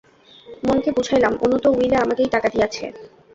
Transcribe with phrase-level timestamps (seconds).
[0.63, 2.83] মনকে বুঝাইলাম, অনু তো উইলে আমাকেই টাকা দিয়াছে।